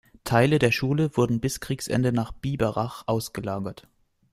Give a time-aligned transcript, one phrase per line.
[0.23, 3.87] Teile der Schule wurden bis Kriegsende nach Biberach ausgelagert.